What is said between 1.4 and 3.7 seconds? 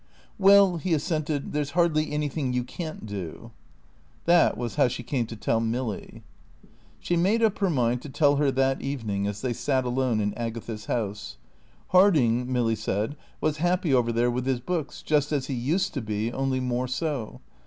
"there's hardly anything you can't do."